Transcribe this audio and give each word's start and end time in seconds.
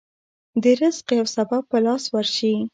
د 0.63 0.63
رزق 0.79 1.07
يو 1.19 1.25
سبب 1.35 1.61
په 1.71 1.77
لاس 1.85 2.03
ورشي. 2.13 2.55